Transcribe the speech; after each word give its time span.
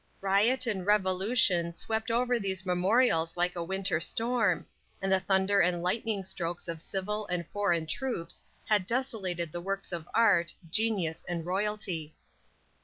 Riot 0.19 0.65
and 0.65 0.83
revolution 0.83 1.75
swept 1.75 2.09
over 2.09 2.39
these 2.39 2.65
memorials 2.65 3.37
like 3.37 3.55
a 3.55 3.63
winter 3.63 3.99
storm, 3.99 4.65
and 4.99 5.11
the 5.11 5.19
thunder 5.19 5.59
and 5.61 5.83
lightning 5.83 6.23
strokes 6.23 6.67
of 6.67 6.81
civil 6.81 7.27
and 7.27 7.45
foreign 7.49 7.85
troops 7.85 8.41
had 8.65 8.87
desolated 8.87 9.51
the 9.51 9.61
works 9.61 9.91
of 9.91 10.09
art, 10.15 10.55
genius 10.71 11.23
and 11.25 11.45
royalty. 11.45 12.15